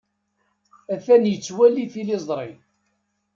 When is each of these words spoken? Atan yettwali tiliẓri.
Atan 0.93 1.23
yettwali 1.31 1.83
tiliẓri. 1.93 2.49